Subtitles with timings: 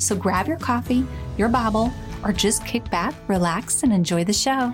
[0.00, 1.06] So grab your coffee,
[1.36, 1.92] your Bible,
[2.24, 4.72] or just kick back, relax, and enjoy the show.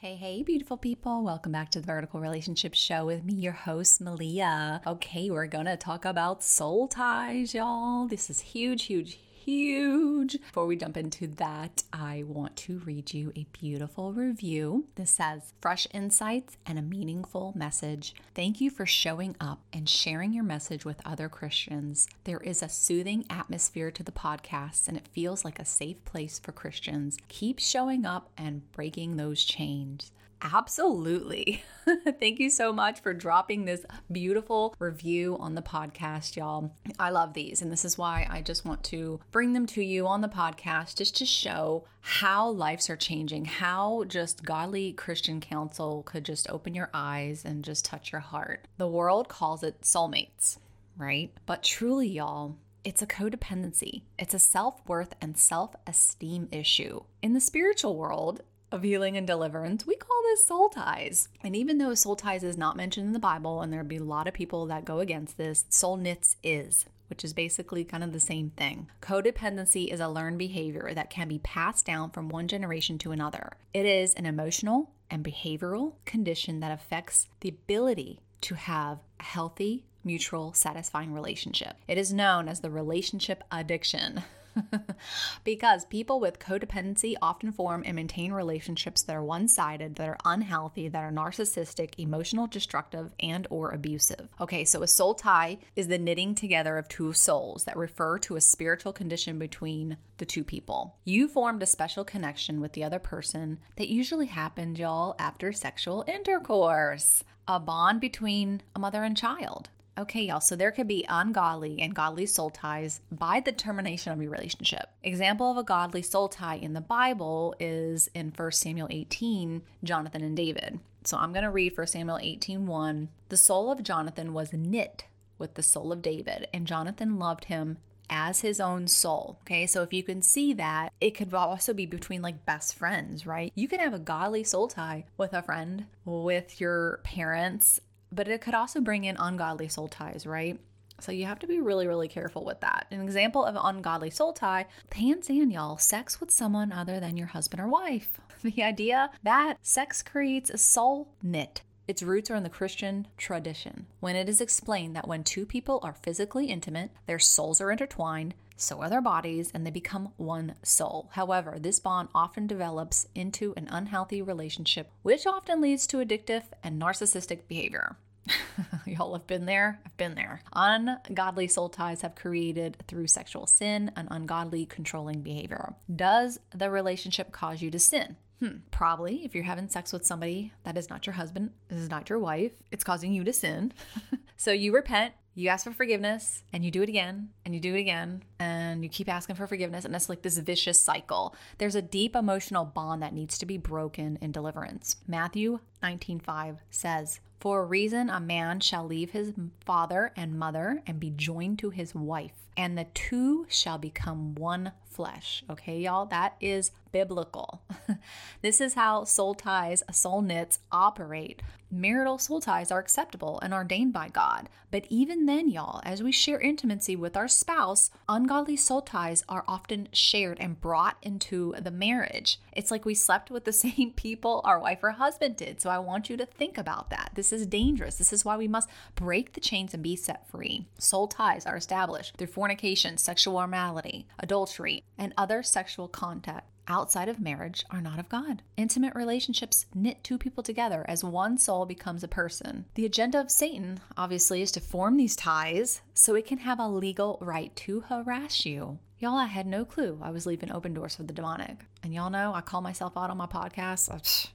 [0.00, 1.22] Hey, hey, beautiful people.
[1.22, 4.80] Welcome back to the Vertical Relationship Show with me, your host, Melia.
[4.84, 8.08] Okay, we're to talk about soul ties, y'all.
[8.08, 10.38] This is huge, huge, huge.
[10.40, 14.86] Before we jump into that, I want to read you a beautiful review.
[14.96, 18.14] This says, Fresh insights and a meaningful message.
[18.34, 22.08] Thank you for showing up and sharing your message with other Christians.
[22.24, 26.38] There is a soothing atmosphere to the podcast, and it feels like a safe place
[26.38, 27.16] for Christians.
[27.28, 30.12] Keep showing up and breaking those chains.
[30.42, 31.62] Absolutely.
[32.18, 36.72] Thank you so much for dropping this beautiful review on the podcast, y'all.
[36.98, 40.06] I love these, and this is why I just want to bring them to you
[40.06, 46.02] on the podcast just to show how lives are changing, how just godly Christian counsel
[46.04, 48.66] could just open your eyes and just touch your heart.
[48.78, 50.58] The world calls it soulmates,
[50.96, 51.32] right?
[51.44, 54.02] But truly, y'all, it's a codependency.
[54.18, 57.02] It's a self worth and self esteem issue.
[57.20, 58.42] In the spiritual world,
[58.72, 61.28] of healing and deliverance, we call this soul ties.
[61.42, 64.04] And even though soul ties is not mentioned in the Bible, and there'd be a
[64.04, 66.86] lot of people that go against this, soul knits is.
[67.08, 68.86] Which is basically kind of the same thing.
[69.02, 73.54] Codependency is a learned behavior that can be passed down from one generation to another.
[73.74, 79.86] It is an emotional and behavioral condition that affects the ability to have a healthy,
[80.04, 81.74] mutual, satisfying relationship.
[81.88, 84.22] It is known as the relationship addiction.
[85.44, 90.88] because people with codependency often form and maintain relationships that are one-sided, that are unhealthy,
[90.88, 94.28] that are narcissistic, emotional destructive, and or abusive.
[94.40, 98.36] Okay, so a soul tie is the knitting together of two souls that refer to
[98.36, 100.96] a spiritual condition between the two people.
[101.04, 106.04] You formed a special connection with the other person that usually happened, y'all, after sexual
[106.06, 107.24] intercourse.
[107.48, 109.70] A bond between a mother and child.
[110.00, 114.22] Okay, y'all, so there could be ungodly and godly soul ties by the termination of
[114.22, 114.88] your relationship.
[115.02, 120.24] Example of a godly soul tie in the Bible is in 1 Samuel 18, Jonathan
[120.24, 120.80] and David.
[121.04, 123.08] So I'm going to read 1 Samuel 18 1.
[123.28, 125.04] The soul of Jonathan was knit
[125.36, 127.76] with the soul of David, and Jonathan loved him
[128.08, 129.38] as his own soul.
[129.42, 133.26] Okay, so if you can see that, it could also be between like best friends,
[133.26, 133.52] right?
[133.54, 137.80] You can have a godly soul tie with a friend, with your parents,
[138.12, 140.58] but it could also bring in ungodly soul ties, right?
[141.00, 142.86] So you have to be really, really careful with that.
[142.90, 147.16] An example of an ungodly soul tie, hands in, y'all, sex with someone other than
[147.16, 148.20] your husband or wife.
[148.42, 151.60] The idea that sex creates a soul knit.
[151.90, 153.86] Its roots are in the Christian tradition.
[153.98, 158.34] When it is explained that when two people are physically intimate, their souls are intertwined,
[158.56, 161.10] so are their bodies, and they become one soul.
[161.14, 166.80] However, this bond often develops into an unhealthy relationship, which often leads to addictive and
[166.80, 167.96] narcissistic behavior.
[168.86, 169.80] Y'all have been there?
[169.84, 170.42] I've been there.
[170.52, 175.74] Ungodly soul ties have created through sexual sin an ungodly controlling behavior.
[175.92, 178.14] Does the relationship cause you to sin?
[178.40, 179.24] Hmm, probably.
[179.24, 182.18] If you're having sex with somebody that is not your husband, this is not your
[182.18, 183.72] wife, it's causing you to sin.
[184.38, 187.74] so you repent, you ask for forgiveness and you do it again and you do
[187.74, 191.34] it again and you keep asking for forgiveness and it's like this vicious cycle.
[191.58, 194.96] There's a deep emotional bond that needs to be broken in deliverance.
[195.06, 199.32] Matthew 19:5 says for a reason a man shall leave his
[199.64, 204.72] father and mother and be joined to his wife and the two shall become one
[204.90, 206.06] flesh okay y'all?
[206.06, 207.62] That is biblical.
[208.42, 211.42] This is how soul ties soul knits operate.
[211.70, 214.48] Marital soul ties are acceptable and ordained by god.
[214.70, 219.44] But even then y'all as we share intimacy with our spouse ungodly soul ties are
[219.46, 222.40] often shared and brought into the marriage.
[222.52, 225.60] It's like we slept with the same people our wife or husband did.
[225.60, 227.10] So i want you to think about that.
[227.14, 227.96] This is dangerous.
[227.96, 230.66] This is why we must break the chains and be set free.
[230.78, 237.20] Soul ties are established through fornication, sexual immorality, adultery, and other sexual contact outside of
[237.20, 238.42] marriage are not of God.
[238.56, 242.64] Intimate relationships knit two people together as one soul becomes a person.
[242.74, 246.68] The agenda of Satan, obviously, is to form these ties so it can have a
[246.68, 248.78] legal right to harass you.
[248.98, 251.64] Y'all, I had no clue I was leaving open doors for the demonic.
[251.82, 254.28] And y'all know I call myself out on my podcast.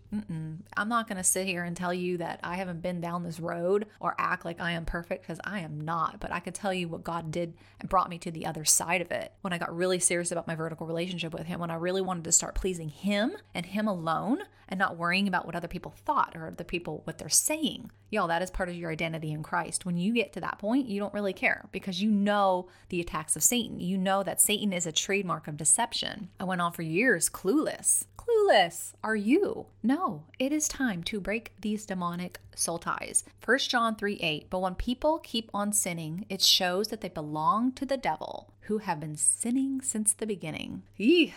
[0.77, 3.39] I'm not going to sit here and tell you that I haven't been down this
[3.39, 6.19] road or act like I am perfect because I am not.
[6.19, 9.01] But I could tell you what God did and brought me to the other side
[9.01, 9.33] of it.
[9.41, 12.23] When I got really serious about my vertical relationship with Him, when I really wanted
[12.23, 16.35] to start pleasing Him and Him alone and not worrying about what other people thought
[16.35, 17.91] or the people what they're saying.
[18.09, 19.85] Y'all, that is part of your identity in Christ.
[19.85, 23.35] When you get to that point, you don't really care because you know the attacks
[23.35, 23.79] of Satan.
[23.79, 26.29] You know that Satan is a trademark of deception.
[26.39, 28.05] I went on for years clueless.
[28.17, 29.65] Clueless are you?
[29.83, 33.25] No, it is time to break these demonic soul ties.
[33.43, 34.49] 1 John 3 8.
[34.49, 38.77] But when people keep on sinning, it shows that they belong to the devil, who
[38.77, 40.83] have been sinning since the beginning.
[40.97, 41.33] Eeh.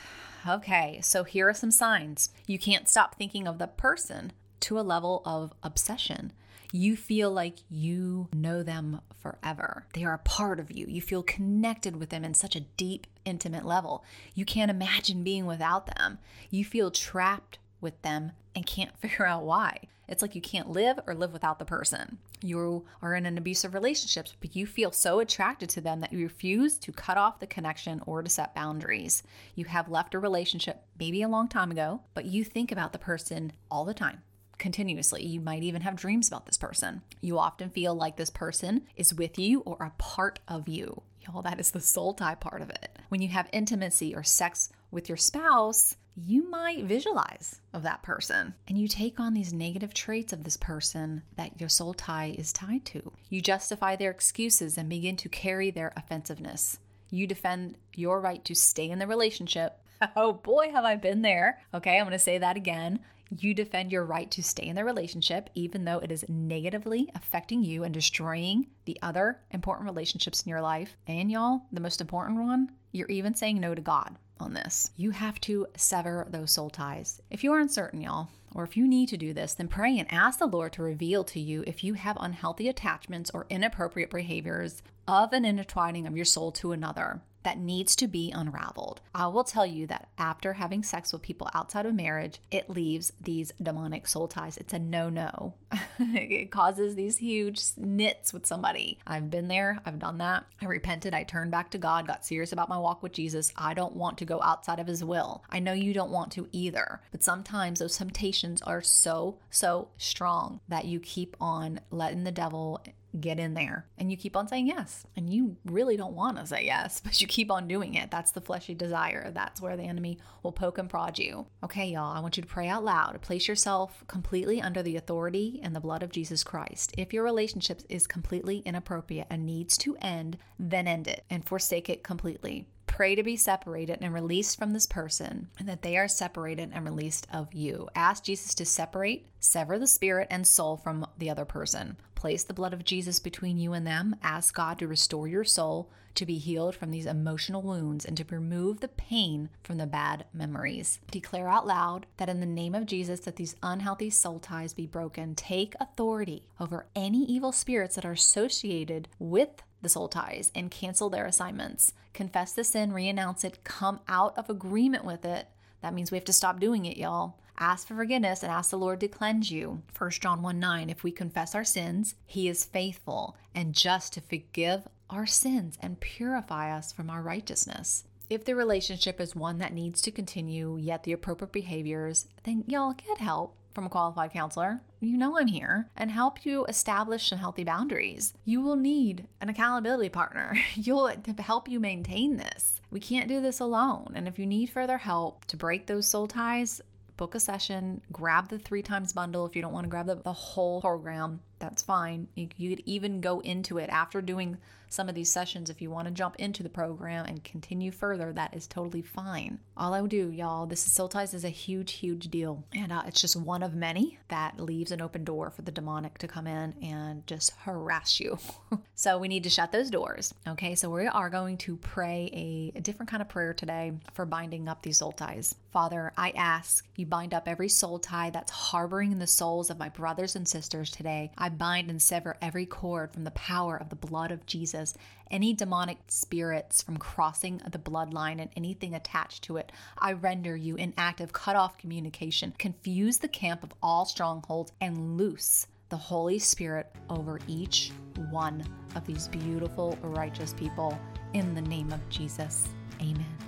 [0.49, 2.31] Okay, so here are some signs.
[2.47, 6.32] You can't stop thinking of the person to a level of obsession.
[6.72, 9.87] You feel like you know them forever.
[9.94, 10.87] They are a part of you.
[10.87, 14.05] You feel connected with them in such a deep, intimate level.
[14.34, 16.19] You can't imagine being without them.
[16.50, 19.88] You feel trapped with them and can't figure out why.
[20.08, 22.19] It's like you can't live or live without the person.
[22.40, 26.22] You are in an abusive relationship, but you feel so attracted to them that you
[26.22, 29.22] refuse to cut off the connection or to set boundaries.
[29.55, 32.99] You have left a relationship maybe a long time ago, but you think about the
[32.99, 34.22] person all the time
[34.58, 35.25] continuously.
[35.25, 37.02] You might even have dreams about this person.
[37.20, 41.02] You often feel like this person is with you or a part of you.
[41.20, 42.99] Y'all, that is the soul tie part of it.
[43.08, 48.55] When you have intimacy or sex with your spouse, you might visualize of that person
[48.66, 52.52] and you take on these negative traits of this person that your soul tie is
[52.52, 53.12] tied to.
[53.28, 56.78] You justify their excuses and begin to carry their offensiveness.
[57.10, 59.78] You defend your right to stay in the relationship.
[60.14, 61.60] Oh boy, have I been there.
[61.75, 63.00] Okay, I'm to say that again.
[63.37, 67.63] You defend your right to stay in the relationship, even though it is negatively affecting
[67.63, 70.97] you and destroying the other important relationships in your life.
[71.07, 74.91] And y'all, the most important one, you're even saying no to God on this.
[74.97, 77.21] You have to sever those soul ties.
[77.31, 80.12] If you are uncertain, y'all, or if you need to do this, then pray and
[80.12, 84.83] ask the Lord to reveal to you if you have unhealthy attachments or inappropriate behaviors
[85.06, 89.00] of an intertwining of your soul to another that needs to be unraveled.
[89.15, 93.12] I will tell you that after having sex with people outside of marriage, it leaves
[93.21, 94.59] these demonic soul ties.
[94.59, 95.55] It's a no no.
[95.99, 98.99] it causes these huge knits with somebody.
[99.06, 100.44] I've been there, I've done that.
[100.61, 103.51] I repented, I turned back to God, got serious about my walk with Jesus.
[103.56, 105.43] I don't want to go outside of His will.
[105.49, 110.61] I know you don't want to either, but sometimes those temptations are so, so strong
[110.69, 112.82] that you keep on letting the devil
[113.19, 115.06] get in there and you keep on saying yes.
[115.17, 118.11] And you really don't want to say yes, but you keep on doing it.
[118.11, 119.31] That's the fleshy desire.
[119.31, 121.46] That's where the enemy will poke and prod you.
[121.62, 123.20] Okay, y'all, I want you to pray out loud.
[123.23, 126.94] Place yourself completely under the authority and the blood of Jesus Christ.
[126.99, 131.88] If your relationship is completely inappropriate and needs to end, then end it and forsake
[131.88, 132.67] it completely
[132.99, 136.85] pray to be separated and released from this person, and that they are separated and
[136.85, 137.89] released of you.
[137.95, 141.96] Ask Jesus to separate, sever the spirit and soul from the other person.
[142.17, 144.17] Place the blood of Jesus between you and them.
[144.20, 148.25] Ask God to restore your soul, to be healed from these emotional wounds, and to
[148.31, 150.99] remove the pain from the bad memories.
[151.13, 154.89] Declare out loud that in the name of Jesus that these unhealthy soul ties be
[154.89, 155.37] broken.
[155.37, 161.11] Take authority over any evil spirits that are associated with the soul ties and cancel
[161.11, 161.93] their assignments.
[162.13, 165.49] Confess the sin, renounce it, come out of agreement with it.
[165.82, 167.39] That means we have to stop doing it, y'all.
[167.61, 169.82] Ask for forgiveness and ask the Lord to cleanse you.
[169.97, 170.91] 1 John 1 9.
[170.91, 176.01] If we confess our sins, he is faithful and just to forgive our sins and
[176.01, 178.05] purify us from our righteousness.
[178.31, 182.93] If the relationship is one that needs to continue, yet the appropriate behaviors, then y'all
[182.93, 184.82] get help from a qualified counselor.
[185.00, 188.34] You know I'm here and help you establish some healthy boundaries.
[188.44, 190.56] You will need an accountability partner.
[190.74, 192.81] You'll help you maintain this.
[192.90, 194.12] We can't do this alone.
[194.17, 196.81] And if you need further help to break those soul ties,
[197.17, 200.17] book a session, grab the three times bundle if you don't want to grab the,
[200.17, 201.40] the whole program.
[201.58, 202.29] That's fine.
[202.34, 204.58] You, could even go into it after doing
[204.91, 208.32] some of these sessions, if you want to jump into the program and continue further,
[208.32, 209.58] that is totally fine.
[209.77, 212.65] All I would do, y'all, this is soul ties is a huge, huge deal.
[212.74, 216.19] And uh, it's just one of many that leaves an open door for the demonic
[216.19, 218.38] to come in and just harass you.
[218.94, 220.32] so we need to shut those doors.
[220.46, 224.24] Okay, so we are going to pray a, a different kind of prayer today for
[224.24, 225.55] binding up these soul ties.
[225.70, 229.79] Father, I ask you bind up every soul tie that's harboring in the souls of
[229.79, 231.31] my brothers and sisters today.
[231.36, 234.93] I I bind and sever every cord from the power of the blood of Jesus,
[235.31, 239.72] any demonic spirits from crossing the bloodline and anything attached to it.
[239.96, 245.69] I render you inactive, cut off communication, confuse the camp of all strongholds, and loose
[245.88, 247.93] the Holy Spirit over each
[248.31, 248.62] one
[248.94, 251.00] of these beautiful, righteous people
[251.32, 252.69] in the name of Jesus.
[253.00, 253.47] Amen.